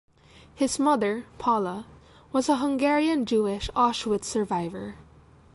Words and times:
His 0.55 0.79
mother, 0.79 1.25
Paula, 1.37 1.85
was 2.31 2.49
a 2.49 2.55
Hungarian 2.57 3.23
Jewish 3.27 3.69
Auschwitz 3.75 4.25
survivor. 4.25 4.95